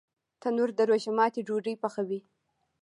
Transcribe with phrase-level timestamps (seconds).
[0.41, 2.19] تنور د روژه ماتي ډوډۍ پخوي